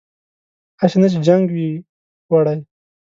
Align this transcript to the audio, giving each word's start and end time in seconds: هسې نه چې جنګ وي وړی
هسې 0.81 0.97
نه 1.01 1.07
چې 1.11 1.19
جنګ 1.27 1.45
وي 1.55 1.69
وړی 2.31 2.59